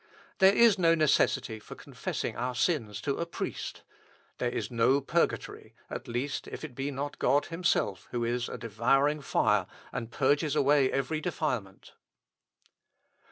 [0.39, 3.83] There is no necessity for confessing our sins to a priest.
[4.39, 8.57] There is no purgatory, at least if it be not God himself, who is a
[8.57, 11.93] devouring fire, and purges away every defilement."